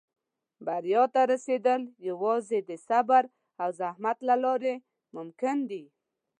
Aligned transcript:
•بریا 0.65 1.03
ته 1.13 1.21
رسېدل 1.31 1.81
یوازې 2.09 2.59
د 2.69 2.71
صبر 2.87 3.23
او 3.61 3.69
زحمت 3.79 4.17
له 4.27 4.35
لارې 4.43 4.75
ممکن 5.15 5.57
دي. 5.69 5.83